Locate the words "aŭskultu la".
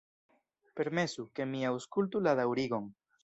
1.73-2.35